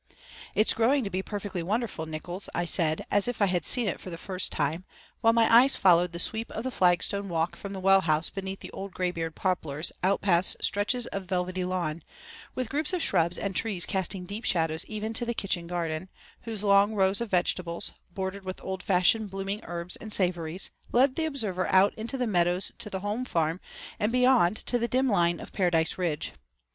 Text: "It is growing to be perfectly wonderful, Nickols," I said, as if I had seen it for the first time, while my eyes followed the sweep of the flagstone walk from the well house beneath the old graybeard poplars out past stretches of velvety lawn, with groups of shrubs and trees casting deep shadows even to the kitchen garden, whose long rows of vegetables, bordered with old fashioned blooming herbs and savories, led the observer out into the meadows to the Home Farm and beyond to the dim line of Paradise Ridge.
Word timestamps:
"It 0.55 0.65
is 0.67 0.73
growing 0.73 1.03
to 1.03 1.11
be 1.11 1.21
perfectly 1.21 1.61
wonderful, 1.61 2.07
Nickols," 2.07 2.49
I 2.55 2.65
said, 2.65 3.05
as 3.11 3.27
if 3.27 3.39
I 3.39 3.45
had 3.45 3.63
seen 3.63 3.87
it 3.87 3.99
for 4.01 4.09
the 4.09 4.17
first 4.17 4.51
time, 4.51 4.83
while 5.19 5.31
my 5.31 5.47
eyes 5.55 5.75
followed 5.75 6.11
the 6.11 6.17
sweep 6.17 6.49
of 6.49 6.63
the 6.63 6.71
flagstone 6.71 7.29
walk 7.29 7.55
from 7.55 7.71
the 7.73 7.79
well 7.79 8.01
house 8.01 8.31
beneath 8.31 8.61
the 8.61 8.71
old 8.71 8.95
graybeard 8.95 9.35
poplars 9.35 9.91
out 10.01 10.21
past 10.21 10.57
stretches 10.59 11.05
of 11.05 11.25
velvety 11.25 11.63
lawn, 11.63 12.01
with 12.55 12.67
groups 12.67 12.93
of 12.93 13.03
shrubs 13.03 13.37
and 13.37 13.55
trees 13.55 13.85
casting 13.85 14.25
deep 14.25 14.43
shadows 14.43 14.85
even 14.85 15.13
to 15.13 15.23
the 15.23 15.35
kitchen 15.35 15.67
garden, 15.67 16.09
whose 16.45 16.63
long 16.63 16.95
rows 16.95 17.21
of 17.21 17.29
vegetables, 17.29 17.93
bordered 18.15 18.43
with 18.43 18.59
old 18.63 18.81
fashioned 18.81 19.29
blooming 19.29 19.59
herbs 19.65 19.97
and 19.97 20.11
savories, 20.11 20.71
led 20.91 21.13
the 21.13 21.25
observer 21.25 21.67
out 21.67 21.93
into 21.95 22.17
the 22.17 22.25
meadows 22.25 22.71
to 22.79 22.89
the 22.89 23.01
Home 23.01 23.23
Farm 23.23 23.59
and 23.99 24.11
beyond 24.11 24.57
to 24.65 24.79
the 24.79 24.87
dim 24.87 25.07
line 25.07 25.39
of 25.39 25.53
Paradise 25.53 25.95
Ridge. 25.99 26.31